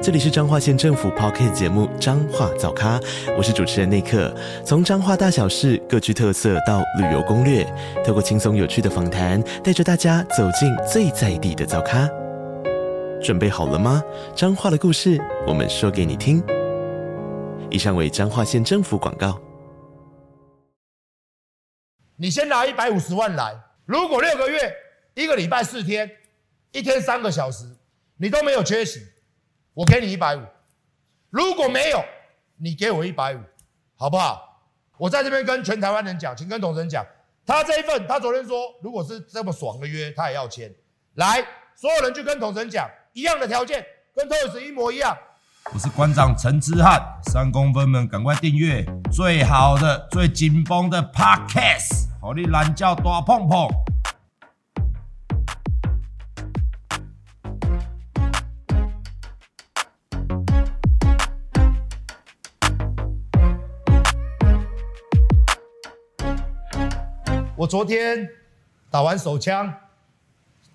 [0.00, 3.00] 这里是彰化县政府 Podcast 节目《彰化早咖》，
[3.36, 4.32] 我是主持人内克。
[4.64, 7.64] 从彰化大小事各具特色到旅游攻略，
[8.06, 12.08] 透过轻松有趣的访谈，带着大家走进最在地的早咖。
[13.20, 14.00] 准备好了吗？
[14.36, 16.40] 彰化的故事，我们说给你听。
[17.68, 19.36] 以上为彰化县政府广告。
[22.14, 23.52] 你先拿一百五十万来，
[23.84, 24.72] 如果六个月
[25.14, 26.08] 一个礼拜四天，
[26.70, 27.64] 一天三个小时，
[28.16, 29.00] 你都没有缺席。
[29.78, 30.40] 我给你一百五，
[31.30, 32.04] 如果没有，
[32.56, 33.38] 你给我一百五，
[33.94, 34.60] 好不好？
[34.96, 37.06] 我在这边跟全台湾人讲，请跟统神讲，
[37.46, 40.68] 他这一份，他昨天说，如果是这么爽的约，他也要签。
[41.14, 41.40] 来，
[41.76, 43.86] 所有人去跟统神讲，一样的条件，
[44.16, 45.16] 跟特使一模一样。
[45.72, 53.68] 我是馆长陈之汉，三公分们赶快订阅最好的、最紧绷的 Podcast，好你懒觉大碰碰。
[67.58, 68.30] 我昨天
[68.88, 69.74] 打完手枪，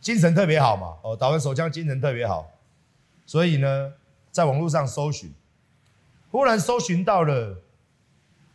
[0.01, 0.97] 精神特别好嘛。
[1.01, 2.51] 哦，打完手枪精神特别好，
[3.25, 3.93] 所以呢，
[4.31, 5.33] 在网络上搜寻，
[6.29, 7.55] 忽然搜寻到了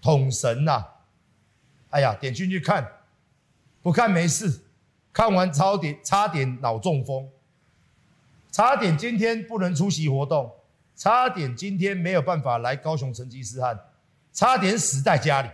[0.03, 0.85] 统神呐。
[1.89, 2.87] 哎呀，点进去看，
[3.81, 4.61] 不看没事，
[5.11, 7.31] 看完差点差点脑中风，
[8.53, 10.55] 差点今天不能出席活动，
[10.95, 13.81] 差点今天没有办法来高雄成吉思汗，
[14.35, 15.49] 差点死在家里。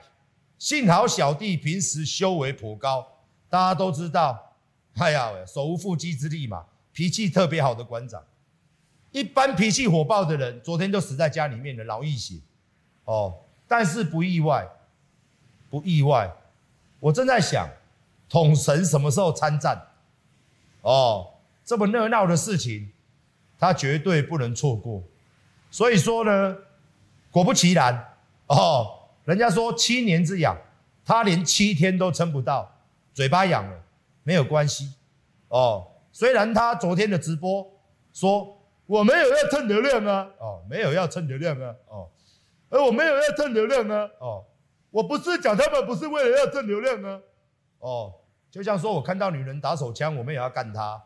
[0.58, 3.06] 幸好小弟平时修为颇高，
[3.50, 4.56] 大家都知道，
[4.94, 8.22] 哎呀，手无缚鸡之力嘛，脾气特别好的馆长。
[9.10, 12.36] 一般脾气火爆的人，昨天就死在家里面了，脑溢血。
[13.04, 13.34] 哦，
[13.68, 14.66] 但是不意外，
[15.68, 16.32] 不意外。
[16.98, 17.68] 我正在想，
[18.28, 19.80] 统神什么时候参战？
[20.80, 21.34] 哦，
[21.64, 22.90] 这么热闹的事情，
[23.58, 25.02] 他绝对不能错过。
[25.70, 26.56] 所以说呢，
[27.30, 28.14] 果不其然，
[28.46, 29.00] 哦。
[29.24, 30.56] 人家说七年之痒，
[31.04, 32.70] 他连七天都撑不到，
[33.12, 33.82] 嘴巴痒了，
[34.22, 34.94] 没有关系
[35.48, 35.86] 哦。
[36.12, 37.66] 虽然他昨天的直播
[38.12, 42.08] 说我没有要蹭流量啊，哦，没有要蹭流量啊，哦，
[42.68, 44.44] 而我没有要蹭流量啊，哦，
[44.90, 47.20] 我不是讲他们不是为了要蹭流量啊，
[47.78, 48.12] 哦，
[48.50, 51.02] 就像说我看到女人打手枪，我们也要干她，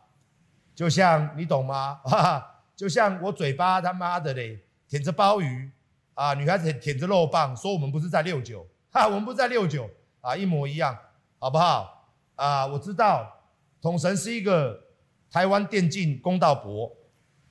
[0.74, 2.00] 就像你懂吗？
[2.04, 4.58] 哈哈，就像我嘴巴他妈的嘞，
[4.88, 5.70] 舔着鲍鱼。
[6.18, 9.88] 啊，女孩子舔着肉棒说：“我们不是在六九，哈，我们不是在六九
[10.20, 10.98] 啊，一模一样，
[11.38, 12.10] 好不好？
[12.34, 13.40] 啊，我知道，
[13.80, 14.82] 统神是一个
[15.30, 16.92] 台湾电竞公道伯，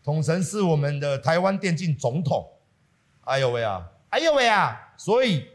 [0.03, 2.45] 统神是我们的台湾电竞总统，
[3.21, 5.47] 哎呦喂啊，哎呦喂啊，所以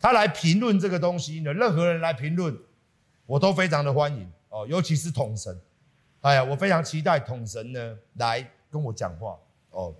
[0.00, 2.58] 他来评论这个东西呢，任何人来评论，
[3.26, 5.60] 我都非常的欢迎哦，尤其是统神，
[6.22, 9.36] 哎呀，我非常期待统神呢来跟我讲话
[9.72, 9.94] 哦。”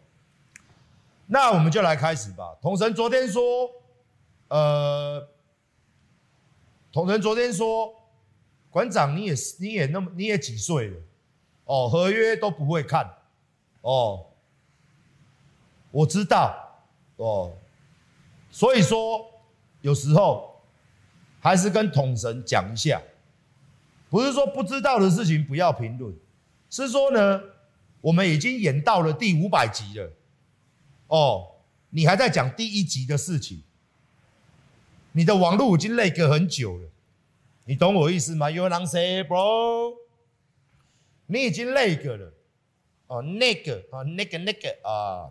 [1.27, 2.57] 那我们就来开始吧。
[2.63, 3.71] 统神昨天说，
[4.49, 5.29] 呃，
[6.93, 7.93] 统神昨天说，
[8.71, 10.97] 馆长你也是你也那么你也几岁了？
[11.65, 13.13] 哦，合约都不会看，
[13.81, 14.25] 哦，
[15.91, 16.55] 我知道，
[17.17, 17.53] 哦，
[18.51, 19.29] 所以说
[19.81, 20.63] 有时候
[21.41, 23.03] 还是跟统神讲一下，
[24.09, 26.15] 不是说不知道的事情不要评论，
[26.71, 27.43] 是说呢，
[28.01, 30.09] 我们已经演到了第五百集了。
[31.09, 31.57] 哦，
[31.91, 33.63] 你还在讲第一集的事情，
[35.13, 36.89] 你的网络已经累个很久了，
[37.65, 39.95] 你懂我意思吗？You know say, bro？
[41.27, 42.33] 你已经累个了，
[43.09, 45.31] 哦，那个，啊，那个，那个啊，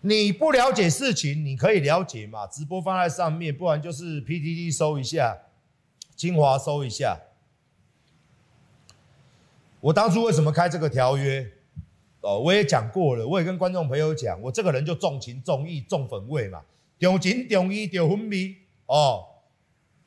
[0.00, 2.46] 你不了解事情，你可以了解嘛？
[2.46, 5.38] 直播放在上面，不然就是 PTT 搜一下，
[6.16, 7.20] 精华搜一下。
[9.80, 11.52] 我当初为什么开这个条约？
[12.20, 16.60] 哦，我也讲过了，我也跟观众朋友讲，我这个人就重情重义重粉味嘛，
[16.98, 18.56] 重情重义重分味
[18.86, 19.24] 哦。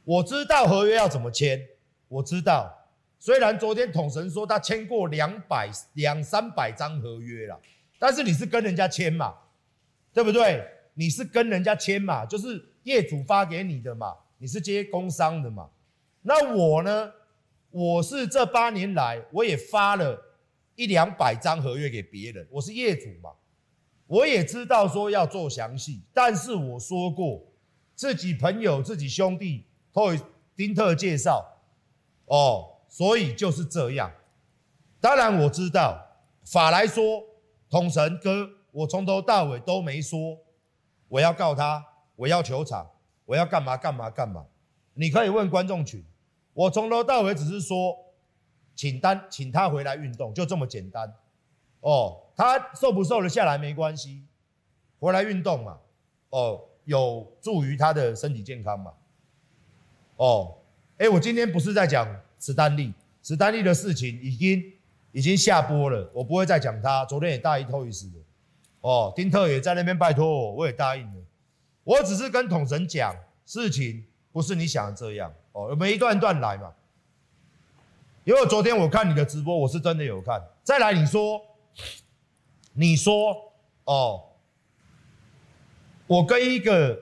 [0.03, 1.65] 我知道合约要怎么签，
[2.09, 2.69] 我知道。
[3.17, 7.57] 虽然昨天统神说他签过两百两三百张合约了，
[7.97, 9.33] 但是你是跟人家签嘛，
[10.11, 10.67] 对不对？
[10.95, 15.69] 你是跟人家签嘛，就是业主发给你的嘛，你是接工商的嘛。
[16.23, 17.11] 那我呢，
[17.69, 20.21] 我是这八年来我也发了。
[20.81, 23.29] 一两百张合约给别人，我是业主嘛，
[24.07, 27.39] 我也知道说要做详细，但是我说过，
[27.93, 30.11] 自己朋友、自己兄弟，或
[30.55, 31.45] 丁特介绍，
[32.25, 34.11] 哦，所以就是这样。
[34.99, 36.03] 当然我知道
[36.51, 37.25] 法来说，
[37.69, 40.39] 统神哥，我从头到尾都没说
[41.09, 41.85] 我要告他，
[42.15, 42.89] 我要求偿，
[43.25, 44.47] 我要干嘛干嘛干嘛。
[44.95, 46.03] 你可以问观众群，
[46.53, 47.95] 我从头到尾只是说，
[48.81, 51.07] 请单请他回来运动，就这么简单。
[51.81, 54.23] 哦，他瘦不瘦得下来没关系，
[54.99, 55.77] 回来运动嘛。
[56.31, 58.91] 哦，有助于他的身体健康嘛。
[60.15, 60.57] 哦，
[60.97, 62.07] 哎，我今天不是在讲
[62.39, 62.91] 史丹利，
[63.21, 64.73] 史丹利的事情已经
[65.11, 67.05] 已经下播了，我不会再讲他。
[67.05, 68.17] 昨天也大一透一次的，
[68.79, 71.23] 哦，丁特也在那边拜托我，我也答应了。
[71.83, 75.31] 我只是跟统神讲，事情不是你想的这样。
[75.51, 76.73] 哦，我们一段一段来嘛。
[78.23, 80.41] 因为昨天我看你的直播，我是真的有看。
[80.63, 81.41] 再来，你说，
[82.73, 83.53] 你说，
[83.85, 84.23] 哦，
[86.07, 86.99] 我跟一个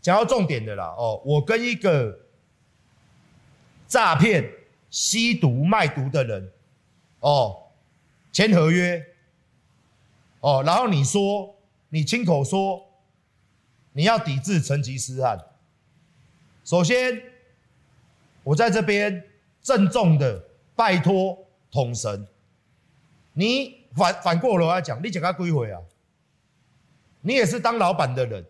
[0.00, 2.20] 讲到重点的啦，哦，我跟一个。
[3.86, 4.50] 诈骗、
[4.90, 6.50] 吸毒、卖毒的人，
[7.20, 7.68] 哦，
[8.32, 9.00] 签合约，
[10.40, 11.54] 哦，然后你说，
[11.90, 12.84] 你亲口说，
[13.92, 15.38] 你要抵制成吉思汗。
[16.64, 17.22] 首先，
[18.42, 19.24] 我在这边
[19.64, 20.44] 郑重的
[20.76, 21.36] 拜托
[21.72, 22.26] 统神，
[23.32, 25.80] 你反反过来讲，你讲他归回啊，
[27.22, 28.44] 你也是当老板的人，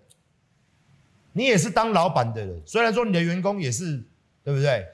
[1.33, 4.03] 你也是当老板的人，虽然说你的员工也是，
[4.43, 4.85] 对不对？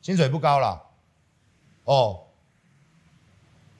[0.00, 0.80] 薪水不高啦，
[1.84, 2.26] 哦，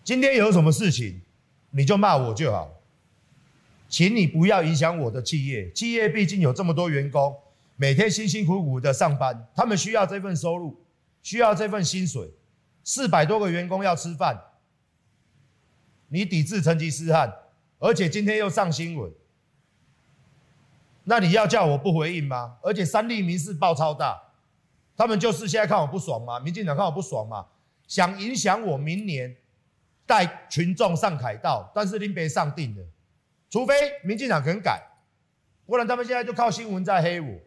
[0.05, 1.23] 今天有什么事情，
[1.71, 2.71] 你就骂我就好，
[3.89, 5.71] 请你不要影响我的企业。
[5.73, 7.35] 企业毕竟有这么多员工，
[7.77, 10.79] 每天辛辛苦苦的上班，他们需要这份收入，
[11.23, 12.33] 需要这份薪水，
[12.83, 14.41] 四百多个员工要吃饭，
[16.09, 17.33] 你抵制成吉思汗，
[17.79, 19.13] 而且今天又上新闻，
[21.05, 22.59] 那你要叫我不回应吗？
[22.63, 24.21] 而且三立民事报超大。
[24.97, 27.47] 他们就是现在看我不爽吗，民进党看我不爽吗，
[27.87, 29.35] 想影响我明年
[30.05, 32.85] 带群众上凯道，但是林北上定了，
[33.49, 33.75] 除非
[34.05, 34.83] 民进党肯改，
[35.65, 37.39] 不然他们现在就靠新闻在黑我。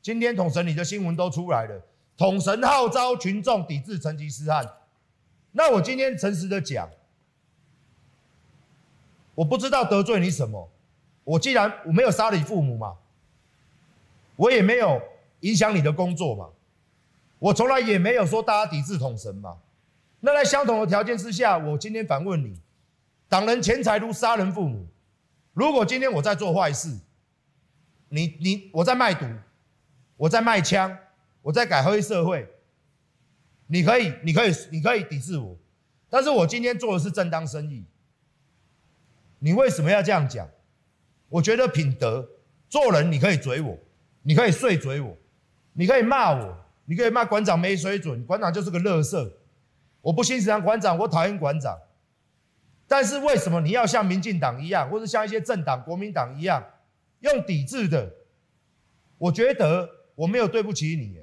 [0.00, 1.82] 今天统神你的新闻都出来了，
[2.22, 4.64] 统神号召群众抵制成吉思汗，
[5.50, 6.88] 那我今天诚实的讲，
[9.34, 10.70] 我不知道得罪你什么，
[11.24, 12.94] 我既然我没有杀你父母嘛，
[14.36, 15.02] 我也没有
[15.40, 16.50] 影响你的工作嘛。
[17.40, 19.58] 我从来也没有说大家抵制统神嘛，
[20.20, 22.56] 那在相同的条件之下，我今天反问你：
[23.28, 24.86] 挡人钱财如杀人父母。
[25.54, 27.00] 如果今天我在做坏事，
[28.10, 29.26] 你你我在卖毒，
[30.16, 30.96] 我在卖枪，
[31.42, 32.48] 我在改黑社会，
[33.66, 35.56] 你可以你可以你可以抵制我，
[36.08, 37.84] 但是我今天做的是正当生意，
[39.38, 40.48] 你为什么要这样讲？
[41.28, 42.28] 我觉得品德
[42.68, 43.78] 做人，你可以嘴我，
[44.22, 45.16] 你可以碎嘴我，
[45.74, 46.58] 你可以骂我。
[46.84, 49.38] 你可以骂馆长没水准，馆长就是个乐色。
[50.00, 51.78] 我不欣赏馆长，我讨厌馆长。
[52.88, 56.62] 但是为什么你要像民进党一样，或者像一些政党、国民党一样，
[57.20, 58.12] 用抵制的？
[59.16, 61.16] 我觉得我没有对不起你，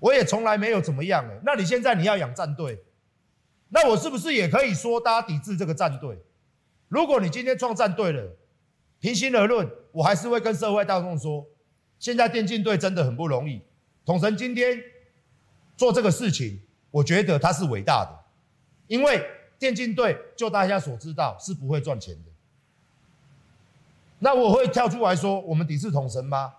[0.00, 1.24] 我也从来没有怎么样。
[1.44, 2.78] 那你现在你要养战队，
[3.70, 6.18] 那我是不是也可以说大家抵制这个战队？
[6.88, 8.36] 如果你今天创战队了，
[9.00, 11.46] 平心而论，我还是会跟社会大众说，
[11.98, 13.60] 现在电竞队真的很不容易。
[14.04, 14.80] 统神今天
[15.76, 16.60] 做这个事情，
[16.90, 18.18] 我觉得他是伟大的，
[18.86, 19.22] 因为
[19.58, 22.30] 电竞队就大家所知道是不会赚钱的。
[24.20, 26.54] 那我会跳出来说，我们抵制统神吗？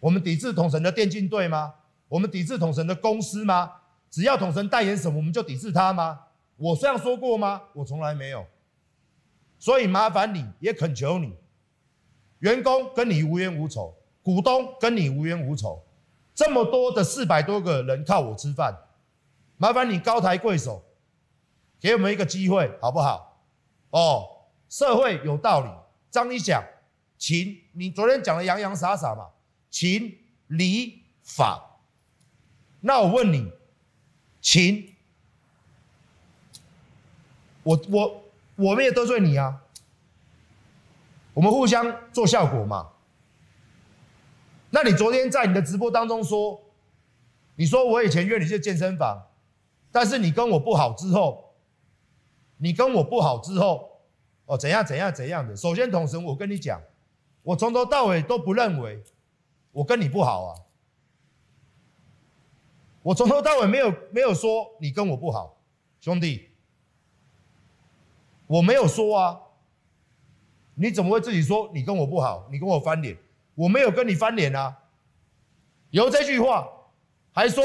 [0.00, 1.74] 我们抵制统神的电竞队吗？
[2.10, 3.72] 我们抵制统神的公司吗？
[4.10, 6.18] 只要统神代言什么，我们就抵制他吗？
[6.56, 7.62] 我这样说过吗？
[7.72, 8.44] 我从来没有。
[9.60, 11.32] 所以麻烦你也恳求你，
[12.40, 15.80] 员工跟你无冤无仇，股东跟你无冤无仇。
[16.34, 18.76] 这么多的四百多个人靠我吃饭，
[19.56, 20.82] 麻烦你高抬贵手，
[21.78, 23.40] 给我们一个机会，好不好？
[23.90, 24.26] 哦，
[24.68, 25.70] 社会有道理，
[26.10, 26.60] 张理想，
[27.16, 29.28] 情，你昨天讲的洋洋洒洒嘛，
[29.70, 31.69] 情理法。
[32.80, 33.52] 那我问你，
[34.40, 34.94] 秦，
[37.62, 38.22] 我我
[38.56, 39.62] 我没有得罪你啊，
[41.34, 42.90] 我们互相做效果嘛。
[44.70, 46.62] 那你昨天在你的直播当中说，
[47.56, 49.26] 你说我以前约你去健身房，
[49.92, 51.54] 但是你跟我不好之后，
[52.58, 54.00] 你跟我不好之后，
[54.46, 55.56] 哦怎样怎样怎样的？
[55.56, 56.80] 首先统神，我跟你讲，
[57.42, 59.02] 我从头到尾都不认为
[59.72, 60.54] 我跟你不好啊，
[63.02, 65.58] 我从头到尾没有没有说你跟我不好，
[66.00, 66.50] 兄弟，
[68.46, 69.40] 我没有说啊，
[70.74, 72.48] 你怎么会自己说你跟我不好？
[72.50, 73.16] 你跟我翻脸？
[73.54, 74.76] 我没有跟你翻脸啊！
[75.90, 76.66] 有这句话，
[77.32, 77.64] 还说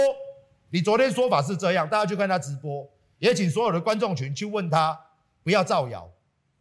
[0.69, 2.89] 你昨天说法是这样，大家去看他直播，
[3.19, 4.99] 也请所有的观众群去问他，
[5.43, 6.09] 不要造谣，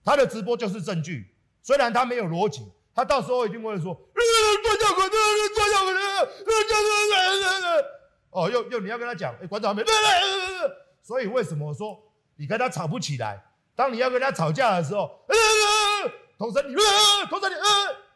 [0.04, 1.35] 他的直播就是证据。
[1.62, 3.99] 虽然他没有逻辑，他到时候一定会说，
[8.35, 9.87] 哦，又又你要跟他讲，哎，馆长还没，
[11.03, 11.97] 所以为什么说
[12.35, 13.41] 你跟他吵不起来？
[13.76, 15.09] 当你要跟他吵架的时候，
[16.37, 16.75] 统神你，
[17.31, 17.55] 统神你，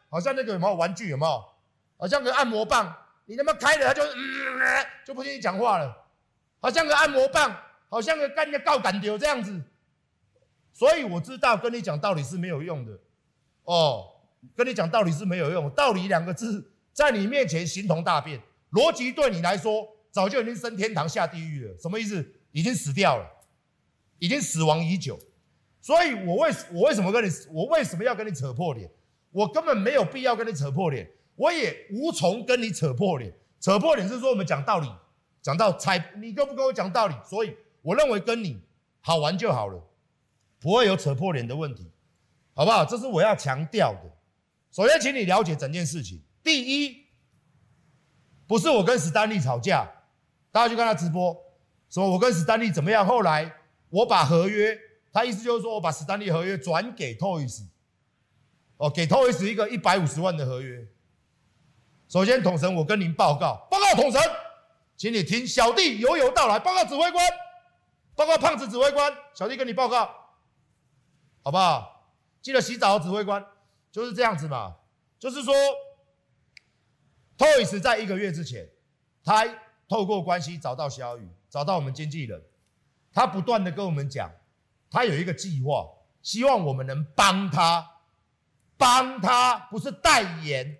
[0.09, 1.43] 好像那个有没有玩具有没有？
[1.97, 2.93] 好像个按摩棒。
[3.25, 5.95] 你他妈开了，他就嗯，就不听你讲话了，
[6.59, 7.55] 好像个按摩棒，
[7.87, 9.61] 好像个干个高感丢这样子。
[10.73, 12.99] 所以我知道跟你讲道理是没有用的，
[13.65, 14.07] 哦，
[14.55, 22.35] 跟你讲道理是没有用，道理两个字在你面前形同大便，逻辑对你来说早就已经升天堂下地狱了，什么意思？
[22.51, 23.27] 已经死掉了，
[24.17, 25.19] 已经死亡已久。
[25.81, 28.89] 所以我为我为什么跟你，我为什么要跟你扯破脸？
[29.31, 31.09] 我根本没有必要跟你扯破脸。
[31.35, 34.91] 我也无从跟你扯破脸，扯破脸是说我们讲道理，
[35.41, 38.61] 讲到猜你跟不跟我讲道理，所以我认为跟你
[38.99, 39.81] 好玩就好了，
[40.59, 41.89] 不会有扯破脸的问题，
[42.53, 42.83] 好不好？
[42.83, 44.01] 这是我要强调的。
[44.71, 46.21] 首先，请你了解整件事情。
[46.43, 47.05] 第一，
[48.45, 49.89] 不是我跟史丹利吵架，
[50.51, 51.35] 大家去看他直播，
[51.89, 53.05] 说我跟史丹利怎么样？
[53.05, 53.53] 后来
[53.89, 54.77] 我把合约，
[55.11, 57.67] 他意思就是说我把史丹利合约转给 Toys，
[58.77, 60.87] 哦，给 Toys 一个一百五十万的合约。
[62.07, 64.19] 首先，统神，我跟您报告，报告统神，
[64.97, 67.23] 请你听小弟由由道来，报告指挥官，
[68.15, 70.09] 报告胖子指挥官，小弟跟你报告，
[71.43, 72.11] 好不好？
[72.41, 73.45] 记得洗澡，指挥官
[73.91, 74.75] 就是这样子嘛，
[75.19, 75.53] 就是说
[77.37, 78.67] ，Toys 在一个月之前，
[79.23, 79.45] 他
[79.89, 82.41] 透过关系找到小雨，找到我们经纪人，
[83.11, 84.31] 他不断的跟我们讲，
[84.89, 85.85] 他有一个计划，
[86.21, 87.85] 希望我们能帮他，
[88.77, 90.77] 帮他不是代言。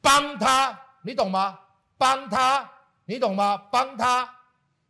[0.00, 1.58] 帮他，你懂吗？
[1.96, 2.70] 帮他，
[3.06, 3.56] 你懂吗？
[3.56, 4.28] 帮他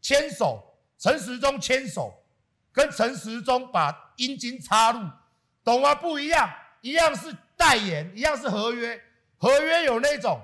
[0.00, 2.12] 牵手，陈时中牵手，
[2.72, 5.08] 跟陈时中把阴茎插入，
[5.62, 5.94] 懂吗？
[5.94, 9.00] 不一样，一样是代言，一样是合约。
[9.36, 10.40] 合约有那种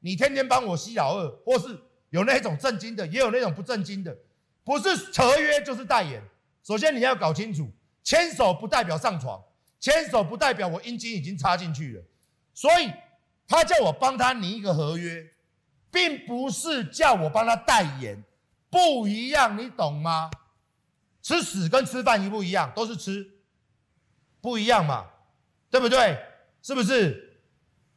[0.00, 1.80] 你天天帮我吸老二，或是
[2.10, 4.16] 有那种正经的，也有那种不正经的，
[4.64, 6.22] 不是合约就是代言。
[6.62, 7.70] 首先你要搞清楚，
[8.02, 9.42] 牵手不代表上床，
[9.80, 12.02] 牵手不代表我阴茎已经插进去了，
[12.54, 12.90] 所以。
[13.50, 15.26] 他叫我帮他拟一个合约，
[15.90, 18.22] 并不是叫我帮他代言，
[18.68, 20.30] 不一样，你懂吗？
[21.22, 22.70] 吃屎跟吃饭一不一样？
[22.76, 23.26] 都是吃，
[24.42, 25.06] 不一样嘛，
[25.70, 26.18] 对不对？
[26.60, 27.40] 是不是？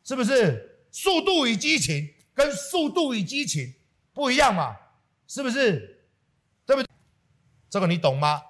[0.06, 0.86] 是不是？
[0.90, 3.74] 速度与激情跟速度与激情
[4.14, 4.78] 不一样嘛？
[5.28, 6.06] 是不是？
[6.66, 6.88] 对不对？
[7.70, 8.42] 这个你懂吗？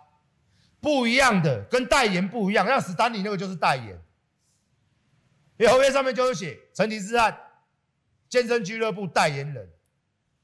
[0.80, 2.66] 不一样的，跟代言不一样。
[2.66, 4.02] 像史丹利那个就是代言。
[5.58, 7.38] 因为合约上面就是写陈吉思汗，
[8.28, 9.70] 健身俱乐部代言人，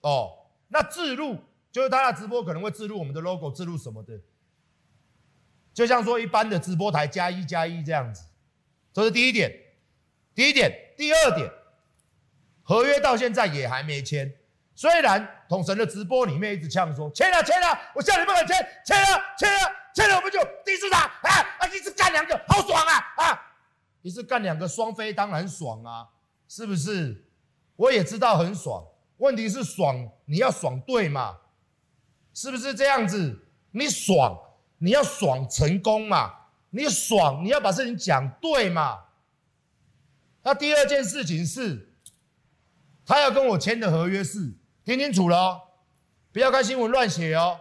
[0.02, 1.40] 哦，那置入
[1.72, 4.20] 就是他的直播可能会置入我们的 logo，置入什么的，
[5.74, 8.26] 就像说一般的直播台加一加一这样子，
[8.94, 9.64] 这是第一点。
[10.36, 11.52] 第一点，第二点，
[12.62, 14.36] 合约到现在也还没签。
[14.78, 18.56] 虽然统神的直播里面一直呛说签了签了，我下礼拜签
[18.86, 19.60] 签了签了
[19.92, 23.42] 签了，我们就第四场啊啊，一次干两个，好爽啊啊！
[24.04, 26.10] 一次干两个双飞当然爽啊，
[26.48, 27.26] 是不是？
[27.76, 28.86] 我也知道很爽，
[29.18, 31.38] 问题是爽你要爽对嘛？
[32.32, 33.48] 是不是这样子？
[33.72, 34.40] 你爽
[34.78, 36.36] 你要爽成功嘛？
[36.70, 39.06] 你爽你要把事情讲对嘛？
[40.44, 41.96] 那第二件事情是，
[43.04, 44.54] 他要跟我签的合约是
[44.88, 45.62] 听清楚了，
[46.32, 47.60] 不要看新闻乱写哦。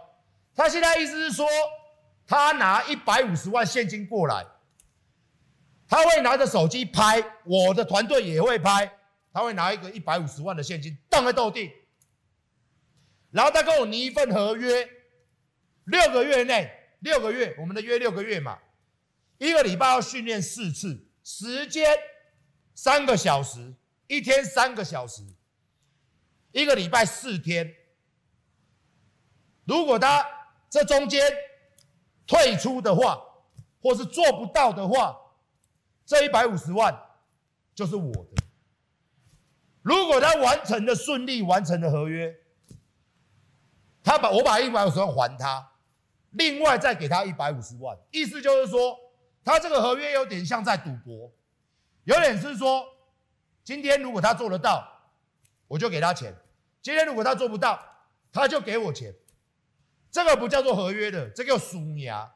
[0.55, 1.45] 他现在意思是说，
[2.25, 4.45] 他拿一百五十万现金过来。
[5.89, 8.89] 他会拿着手机拍，我的团队也会拍。
[9.33, 11.69] 他会拿一个一百五十万的现金，当个斗地。
[13.31, 14.87] 然后他跟我拟一份合约，
[15.83, 18.57] 六个月内，六个月，我们的约六个月嘛，
[19.37, 21.93] 一个礼拜要训练四次，时间
[22.73, 23.73] 三个小时，
[24.07, 25.23] 一天三个小时，
[26.51, 27.75] 一个礼拜四天。
[29.65, 30.25] 如果他
[30.69, 31.21] 这中间
[32.25, 33.21] 退出的话，
[33.81, 35.17] 或是做不到的话，
[36.05, 36.97] 这一百五十万
[37.75, 38.43] 就是我的。
[39.81, 42.35] 如果他完成的顺利完成的合约，
[44.03, 45.73] 他把我把一百五十万还他，
[46.31, 48.97] 另外再给他一百五十万，意思就是说，
[49.43, 51.31] 他这个合约有点像在赌博，
[52.05, 52.85] 有点是说，
[53.63, 54.96] 今天如果他做得到，
[55.67, 56.31] 我就给他钱；
[56.81, 57.79] 今天如果他做不到，
[58.31, 59.13] 他就给我钱。
[60.09, 62.33] 这个不叫做合约的，这个叫输压，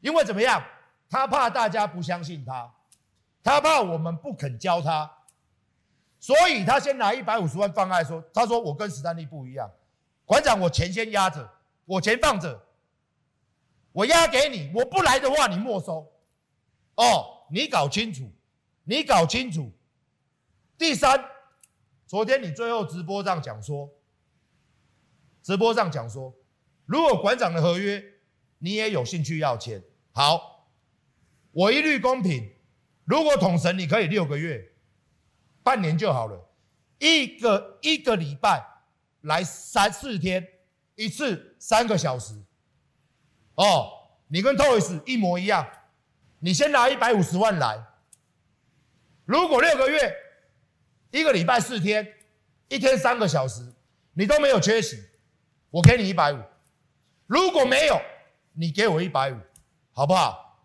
[0.00, 0.62] 因为怎么样？
[1.08, 2.72] 他怕大家不相信他。
[3.42, 5.10] 他怕我们不肯教他，
[6.20, 9.68] 所以他先拿一百五十万放开说，他说我跟史丹利不一样，
[10.24, 11.50] 馆长，我钱先压着，
[11.84, 12.62] 我钱放着，
[13.90, 16.08] 我押给你，我不来的话你没收。
[16.94, 18.30] 哦，你搞清楚，
[18.84, 19.72] 你搞清楚。
[20.78, 21.24] 第三，
[22.12, 23.90] 昨天你最后直播上讲说，
[25.42, 26.34] 直播上讲说，
[26.84, 28.04] 如果馆长的合约
[28.58, 30.68] 你也有兴趣要签，好，
[31.52, 32.52] 我一律公平。
[33.06, 34.62] 如果统神你可以六个月、
[35.62, 36.38] 半年就好了，
[36.98, 38.62] 一个一个礼拜
[39.22, 40.46] 来三四天
[40.96, 42.34] 一次三个小时，
[43.54, 43.88] 哦，
[44.28, 45.66] 你跟 Toys 一模一样，
[46.40, 47.82] 你先拿一百五十万来，
[49.24, 50.21] 如果六个月。
[51.12, 52.14] 一个礼拜四天，
[52.68, 53.62] 一天三个小时，
[54.14, 54.96] 你都没有缺席，
[55.70, 56.38] 我给你一百五。
[57.26, 58.00] 如果没有，
[58.54, 59.36] 你给我一百五，
[59.92, 60.58] 好不好？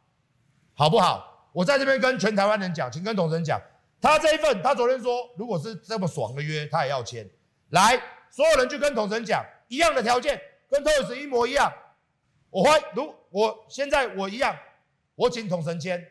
[0.74, 1.50] 好不好？
[1.52, 3.62] 我在这边跟全台湾人讲，请跟统神讲，
[4.00, 7.30] 他这一份，他昨天说，如果是这么爽的约，他也要签。
[7.70, 11.70] 来，所有人去跟统神讲，一样的条件，跟 Toys 一模一样。
[12.50, 14.56] 我欢，如我现在我一样，
[15.16, 16.08] 我请统神签。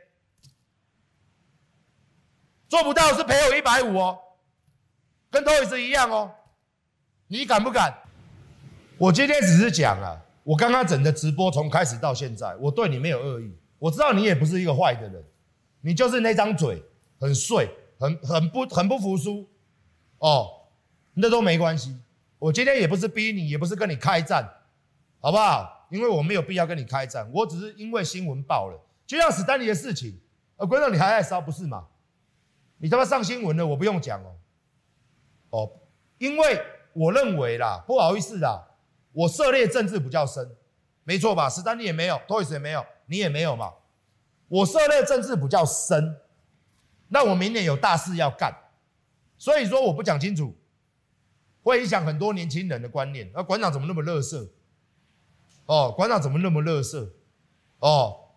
[2.68, 4.18] 做不到是赔我一百五哦。
[5.36, 6.30] 跟 Toys 一样哦，
[7.26, 7.94] 你敢不敢？
[8.96, 15.22] 我今天只是讲啊，我刚刚整个直播从开始到现在，我对你没有恶意，我知道你也不是一个坏的人，
[15.82, 16.82] 你就是那张嘴
[17.20, 19.46] 很碎，很很不很不服输
[20.18, 20.48] 哦，
[21.12, 21.94] 那都没关系。
[22.38, 24.48] 我今天也不是逼你，也不是跟你开战，
[25.20, 25.86] 好不好？
[25.90, 30.18] 因为我没有必要跟你开战，我只是因为新闻爆了，就像史丹尼的事情，
[30.56, 31.84] 呃，观众你还在烧不是吗？
[32.78, 34.34] 你他妈上新闻了，我不用讲哦。
[35.50, 35.70] 哦，
[36.18, 36.62] 因为
[36.92, 38.66] 我认为啦，不好意思啦，
[39.12, 40.56] 我涉猎政治比较深，
[41.04, 41.48] 没错吧？
[41.48, 43.72] 史丹利也没有，Toys 也没有，你也没有嘛。
[44.48, 46.20] 我涉猎政治比较深，
[47.08, 48.54] 那我明年有大事要干，
[49.36, 50.54] 所以说我不讲清楚，
[51.62, 53.30] 会影响很多年轻人的观念。
[53.34, 54.48] 那馆长怎么那么垃圾？
[55.66, 57.10] 哦，馆长怎么那么垃圾？
[57.80, 58.30] 哦，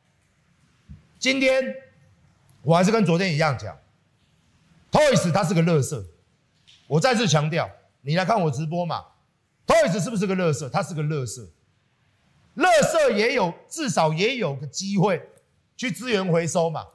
[1.18, 1.76] 今天
[2.64, 3.78] 我还是跟昨天一样讲
[4.92, 6.06] ，Toys 他是个垃圾。
[6.90, 7.70] 我再次强调，
[8.02, 9.06] 你来看我直播嘛
[9.68, 10.68] ，Toys 是不是个乐色？
[10.68, 11.48] 它是个乐色，
[12.56, 15.30] 乐色也有至少也有个机会
[15.78, 16.88] 去资源回收嘛，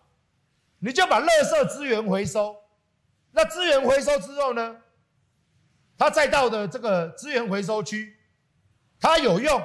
[0.80, 2.56] 你就把乐色资源回收，
[3.30, 4.78] 那资源回收之后呢，
[5.96, 8.16] 他再到的这个资源回收区，
[8.98, 9.62] 它有用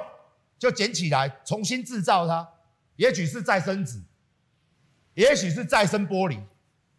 [0.60, 2.48] 就捡起来重新制造它，
[2.94, 4.00] 也许是再生纸，
[5.14, 6.38] 也许是再生玻璃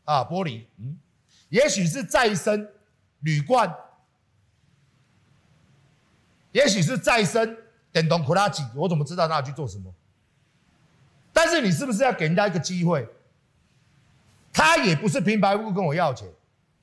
[0.03, 0.99] 啊玻璃，嗯，
[1.47, 2.67] 也许是再生。
[3.21, 3.75] 铝罐，
[6.51, 7.57] 也许是再生
[7.91, 9.93] 电动拖拉机，我怎么知道他要去做什么？
[11.33, 13.07] 但是你是不是要给人家一个机会？
[14.51, 16.27] 他也不是平白无故跟我要钱，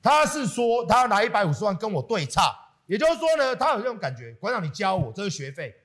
[0.01, 2.55] 他是说他要拿一百五十万跟我对差，
[2.87, 4.33] 也就是说呢，他有这种感觉。
[4.35, 5.75] 馆长，你教我，这是学费，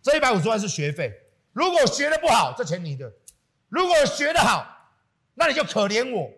[0.00, 1.12] 这一百五十万是学费。
[1.52, 3.08] 如果学的不好，这钱你的；
[3.68, 4.90] 如果学的好，
[5.34, 6.30] 那你就可怜我。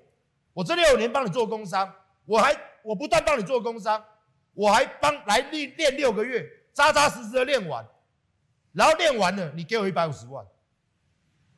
[0.55, 1.93] 我这六年帮你做工商，
[2.25, 2.57] 我还。
[2.85, 4.05] 我不但帮你做工商，
[4.53, 7.83] 我还帮来练练六个月，扎扎实实的练完，
[8.73, 10.47] 然后练完了，你给我一百五十万。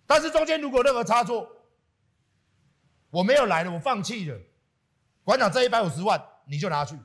[0.07, 1.51] 但是中间如果任何差错，
[3.11, 4.41] 我没有来了，我放弃了。
[5.25, 6.97] 馆长这一百五十万你就拿去。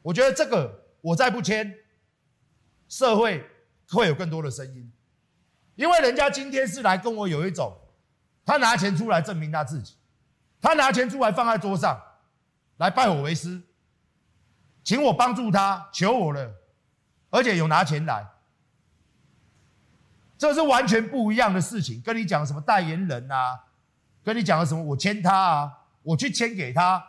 [0.00, 1.76] 我觉得这个我再不签，
[2.88, 3.46] 社会
[3.90, 4.90] 会有更多的声音，
[5.74, 7.76] 因为人家今天是来跟我有一种，
[8.46, 9.97] 他拿钱出来证明他自己。
[10.60, 12.00] 他拿钱出来放在桌上，
[12.78, 13.62] 来拜我为师，
[14.82, 16.52] 请我帮助他，求我了，
[17.30, 18.26] 而且有拿钱来，
[20.36, 22.00] 这是完全不一样的事情。
[22.00, 23.64] 跟你讲什么代言人啊，
[24.22, 27.04] 跟你讲的什么我签他啊，我去签给他。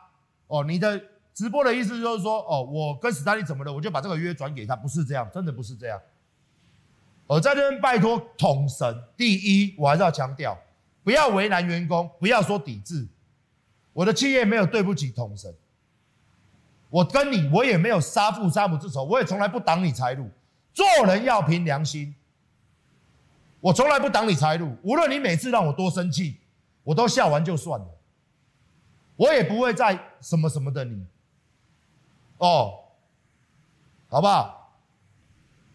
[0.47, 0.99] 哦，你的
[1.33, 6.01] 直播的意思就是说，哦，我跟史丹利怎么了，我就把这个约转给他，不是这样，真的不是这样。
[7.27, 10.57] 我在这边拜托统神，第一，我还是要强调，
[11.03, 13.07] 不要为难员工，不要说抵制。
[13.93, 15.53] 我的企业没有对不起统神，
[16.89, 20.29] 我跟你我也没有杀父杀母之仇，我也从来不挡你财路。
[20.73, 22.15] 做人要凭良心，
[23.59, 24.75] 我从来不挡你财路。
[24.83, 26.39] 无论你每次让我多生气，
[26.83, 27.87] 我都笑完就算了，
[29.17, 31.05] 我也不会再什么什么的你。
[32.37, 32.79] 哦，
[34.07, 34.79] 好不好？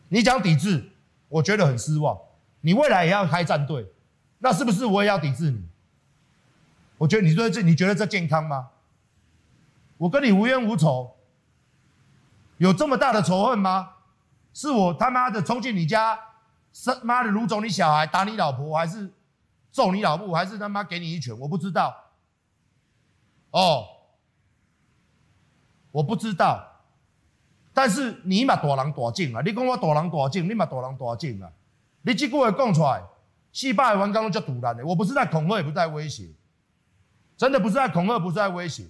[0.09, 0.93] 你讲抵制，
[1.29, 2.19] 我觉得很失望。
[2.61, 3.87] 你未来也要开战队，
[4.39, 5.63] 那是不是我也要抵制你？
[6.99, 8.71] 我觉得你说这，你觉得这健康吗？
[9.97, 11.13] 我跟你无冤无仇，
[12.59, 13.91] 有这么大的仇恨吗？
[14.53, 16.19] 是我他妈的冲进你家，
[16.73, 19.13] 生妈的掳走你小孩，打你老婆，还是
[19.73, 21.37] 揍你老婆，还是他妈给你一拳？
[21.39, 21.95] 我不知道。
[23.51, 23.87] 哦，
[25.91, 26.65] 我不知道。
[27.73, 31.51] 但是你嘛大人大种啊，你讲我大人大种，你嘛大人大种啊，
[32.03, 33.03] 你这句话讲出来，
[33.53, 34.87] 四百万刚刚就堵烂的。
[34.87, 36.29] 我不是在恐吓，也不在威胁，
[37.37, 38.85] 真的不是在恐吓，不是在威胁。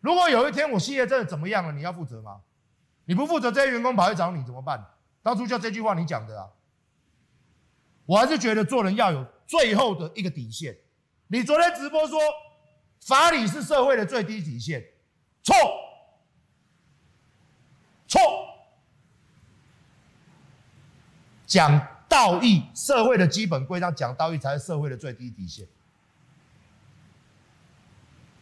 [0.00, 2.40] 如果有一天我事业真的怎么样了，你要负责吗？
[3.06, 4.84] 你不负责，这些员工跑去找你怎么办？
[5.22, 6.48] 当初就这句话你讲的啊。
[8.06, 10.76] 我还是觉得做人要有最后的一个底线。
[11.26, 12.18] 你昨天直播说
[13.00, 14.82] 法理是社会的最低底线，
[15.42, 15.54] 错，
[18.06, 18.20] 错。
[21.46, 25.66] 讲道义，社会的基本规章，讲道义才是社会的最低底线。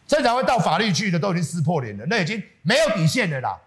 [0.07, 3.59] 这才会到法律去的都已经撕破脸了，那已经没有底线了啦。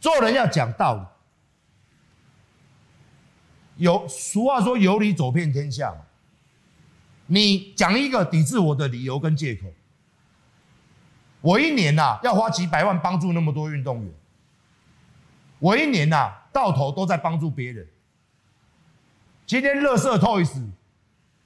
[0.00, 0.94] 做人要讲道
[3.76, 5.98] 理，有俗话说有理走遍天下嘛。
[7.26, 9.66] 你讲一个抵制我的理由跟借口，
[11.42, 14.14] 我一年呐、啊、要花几百万帮助那么多运动员，
[15.58, 17.86] 我一年呐、啊、到头都在帮助别人。
[19.44, 20.70] 今天垃圾 Toys，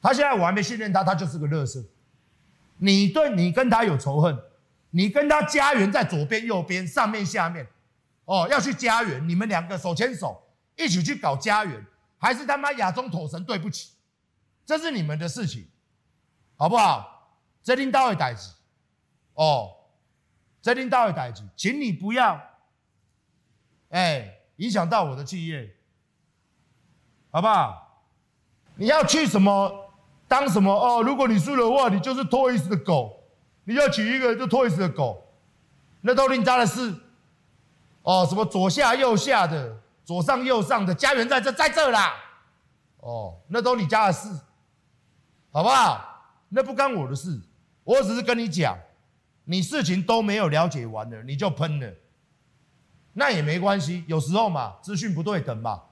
[0.00, 1.84] 他现在我还没训练他，他就是个垃圾。
[2.82, 4.36] 你对你跟他有仇恨，
[4.90, 7.66] 你跟他家园在左边右边上面下面，
[8.24, 10.42] 哦，要去家园，你们两个手牵手
[10.76, 11.86] 一起去搞家园，
[12.18, 13.92] 还是他妈亚中头神对不起，
[14.64, 15.68] 这是你们的事情，
[16.56, 17.36] 好不好？
[17.62, 18.50] 这领导的代志，
[19.34, 19.76] 哦，
[20.62, 22.40] 这领导的代志，请你不要，
[23.90, 25.76] 哎，影响到我的企业，
[27.30, 28.02] 好不好？
[28.76, 29.89] 你要去什么？
[30.30, 31.02] 当什么哦？
[31.02, 33.20] 如果你输的话，你就是 Toys 的狗，
[33.64, 35.26] 你要娶一个就 Toys 的狗，
[36.02, 36.94] 那都另家的事。
[38.02, 42.14] 哦，什么左下右下的，左上右上的，家园在这在这啦。
[42.98, 44.28] 哦，那都你家的事，
[45.50, 46.22] 好不好？
[46.48, 47.40] 那不干我的事，
[47.82, 48.78] 我只是跟你讲，
[49.46, 51.92] 你事情都没有了解完了，你就喷了，
[53.14, 54.04] 那也没关系。
[54.06, 55.82] 有时候嘛，资讯不对等嘛，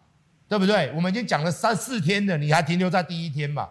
[0.46, 0.92] 对不对？
[0.94, 3.68] 我们已经讲了三四天了，你还停留在第一天嘛？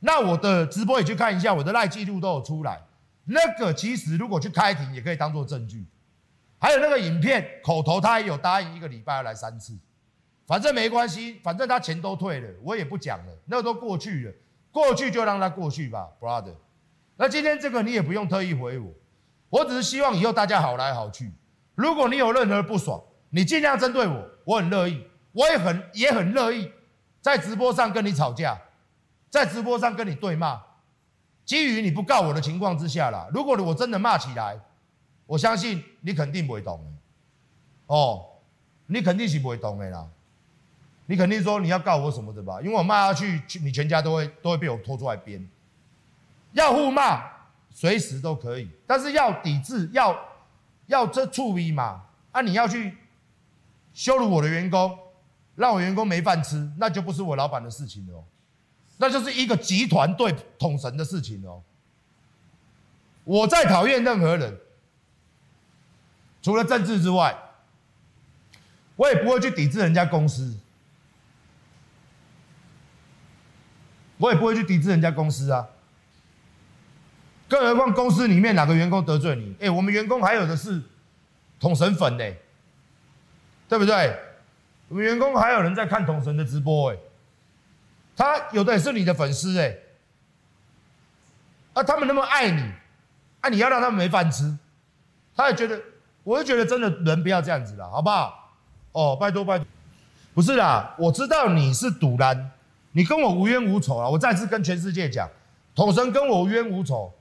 [0.00, 2.80] 那我的直播也去看一下，我的赖记录都有出来。
[3.24, 5.86] 那个其实如果去开庭也可以当做证据。
[6.60, 9.78] 还有那个影片口头，他也有答应一个礼拜要来三次，
[10.44, 14.32] 反正没关系，反正他钱都退了，我也不讲了，那都过去了，
[14.72, 16.54] 过去就让他过去吧，brother。
[17.16, 18.92] 那今天这个你也不用特意回我，
[19.50, 21.32] 我只是希望以后大家好来好去。
[21.76, 26.72] 如果你有任何不爽，你尽量针对我，我很乐意，我也很也很乐意
[27.20, 28.58] 在直播上跟你吵架。
[29.30, 30.60] 在直播上跟你对骂，
[31.44, 34.58] 基于你不告我的情况之下啦，如果我真的骂起来，
[35.26, 38.24] 我相信你肯定不会懂的，哦，
[38.86, 40.08] 你肯定是不会懂的啦，
[41.06, 42.60] 你肯定说你要告我什么的吧？
[42.62, 45.46] 因为我骂下去，你全家都会都会被我拖出来编。
[46.52, 47.22] 要互骂，
[47.70, 50.18] 随时都可以，但是要抵制，要
[50.86, 52.02] 要这处理嘛？
[52.32, 52.96] 啊，你要去
[53.92, 54.98] 羞辱我的员工，
[55.54, 58.24] 让我员工没饭吃，那就不是我老板的事情了。
[58.98, 61.62] 那就是一个集团对统神的事情哦。
[63.24, 64.58] 我再讨厌任何人，
[66.42, 67.36] 除了政治之外，
[68.96, 70.56] 我也不会去抵制人家公司，
[74.16, 75.68] 我也不会去抵制人家公司啊。
[77.48, 79.54] 更何况公司里面哪个员工得罪你？
[79.60, 80.82] 哎，我们员工还有的是
[81.60, 82.24] 统神粉呢，
[83.68, 84.18] 对不对？
[84.88, 86.96] 我们员工还有人在看统神的直播哎。
[88.18, 89.76] 他有的也是你的粉丝哎，
[91.72, 92.60] 啊，他们那么爱你，
[93.40, 94.58] 啊，你要让他们没饭吃，
[95.36, 95.80] 他也觉得，
[96.24, 98.50] 我就觉得真的人不要这样子了，好不好？
[98.90, 99.64] 哦，拜托拜托，
[100.34, 102.50] 不是啦，我知道你是赌烂，
[102.90, 105.30] 你跟我无冤无仇啊，我再次跟全世界讲，
[105.76, 107.14] 统神跟我无冤无仇，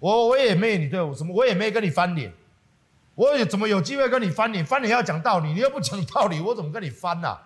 [0.00, 2.32] 我我也没你对我什么，我也没跟你翻脸，
[3.14, 4.66] 我也怎么有机会跟你翻脸？
[4.66, 7.40] 翻脸要讲道理，你又不讲道理，我怎么跟你翻啊？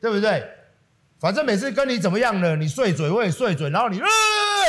[0.00, 0.61] 对不对？
[1.22, 4.06] 反正每次跟你怎么样了，你碎嘴我也碎嘴，然后你呃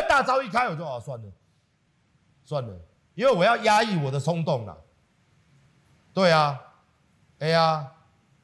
[0.07, 1.25] 大招一开，我就啊算了，
[2.45, 2.69] 算了，
[3.15, 4.77] 因为我要压抑我的冲动了。
[6.13, 6.61] 对啊，
[7.39, 7.91] 哎呀，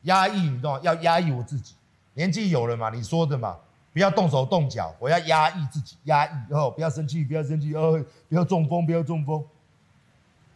[0.02, 0.80] 压抑你懂吗？
[0.82, 1.76] 要压抑我自己，
[2.16, 3.56] 年纪有了嘛，你说的嘛，
[3.94, 9.46] 不要动手动脚，我要压抑自己，压抑哦，不要生气，不要生气哦，不要中风，不要中风。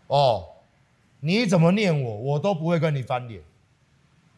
[0.07, 0.43] 哦，
[1.19, 3.43] 你怎么念我，我都不会跟你翻脸，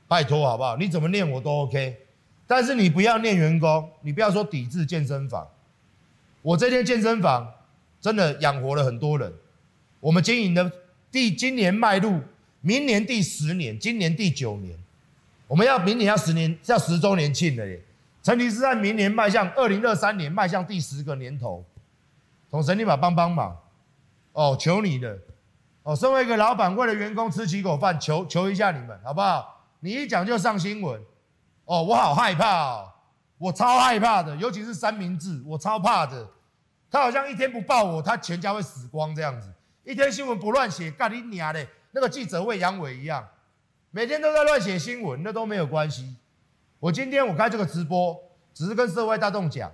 [0.06, 0.76] 拜托好不好？
[0.76, 2.02] 你怎么念我都 OK。
[2.48, 5.48] 但是你不要念员工，你不要说抵制健身房。
[6.42, 7.52] 我这间健身房
[8.00, 9.34] 真的养活了很多人。
[10.00, 10.72] 我们经营的
[11.12, 12.22] 第今年迈入
[12.62, 14.78] 明年第十年，今年第九年，
[15.48, 17.82] 我们要明年要十年要十周年庆了耶！
[18.22, 21.64] 前提是在明年迈向二零二三年迈向第十个年头。
[22.52, 23.58] 统神，你把帮帮忙
[24.34, 25.18] 哦，求你了。
[25.84, 29.64] 哦，身为一个老板，为了员工吃几口饭，求求一下你们好不好？
[29.82, 31.00] 你一讲就上新闻，
[31.66, 32.92] 哦，我好害怕哦，
[33.38, 36.28] 我超害怕的，尤其是三明治，我超怕的。
[36.90, 39.52] 他好像一天不抱我，他全家会死光这样子。
[39.84, 43.28] 一天新闻不乱写，干你娘的，那个记者喂阳痿一样，
[43.92, 46.16] 每天都在乱写新闻，那都没有关系。
[46.80, 48.18] 我今天我开这个直播，
[48.54, 49.72] 只是跟社会大众讲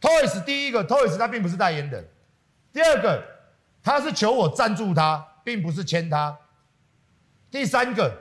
[0.00, 2.06] ，Toys 第一个，Toys 他并不是代言人，
[2.72, 3.24] 第二个，
[3.82, 6.36] 他是求我赞助他，并不是签他。
[7.50, 8.12] 第三个，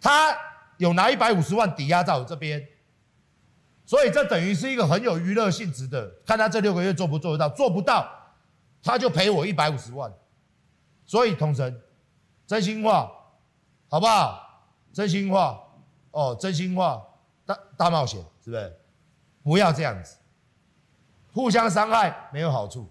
[0.00, 0.36] 他
[0.78, 2.66] 有拿一百五十万抵押在我这边。
[3.86, 8.10] 所以这等于是一个很有娱乐性质的，看他这六个月做不做得到，做不到，
[8.82, 10.12] 他就赔我一百五十万。
[11.04, 11.82] 所以统神，
[12.46, 13.12] 真心话，
[13.90, 14.64] 好不好？
[14.92, 15.60] 真心话，
[16.12, 17.02] 哦，真心话，
[17.44, 18.80] 大大冒险，是不是？
[19.42, 20.16] 不要这样子，
[21.34, 22.88] 互相伤害没有好处，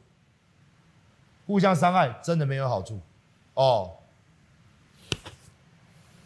[1.48, 3.02] 互相伤害真的没有好处，
[3.56, 3.98] 哦，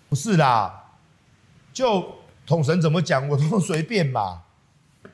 [0.09, 0.86] 不是啦，
[1.77, 2.11] 就
[2.47, 4.41] 统神怎么讲我都随便嘛。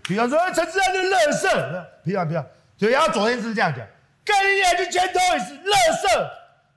[0.04, 2.46] 比方说，陈志安是垃圾，不要不要，
[2.78, 3.86] 对，然后昨天是这样讲，
[4.24, 6.30] 跟你俩就前头也是垃圾，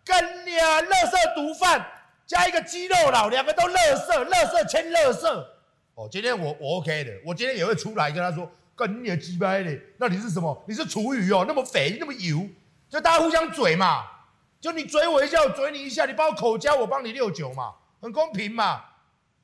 [0.04, 1.86] 跟你啊，垃圾毒贩
[2.26, 5.24] 加一个肌肉佬，两个都垃圾，垃圾牵垃圾。
[5.94, 10.64] 哦，今天我我 OK 的，我今天也会出来跟他说，跟你鸡掰的，那你是什么？
[10.66, 12.44] 你是厨余哦，那么肥，那么油，
[12.90, 14.04] 就大家互相嘴嘛，
[14.60, 17.72] 就你嘴我一下，我嘴你一下，你帮我口交，我帮你六九嘛，
[18.02, 18.82] 很公平嘛。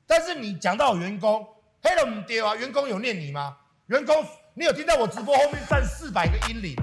[0.05, 1.47] 但是你讲到员工，
[1.81, 3.55] 黑了不对啊，员工有念你吗？
[3.87, 6.75] 员工，你有听到我直播后面站四百个英灵，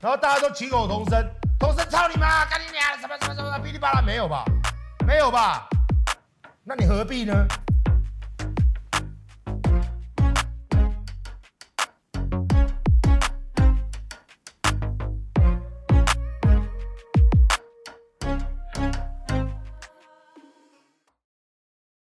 [0.00, 1.24] 然后大家都起口同声，
[1.58, 4.44] 同声操你妈，干你娘，什么什么什么，噼里啪啦，没有吧？
[5.06, 5.68] 没有吧？
[6.64, 7.46] 那你何必呢？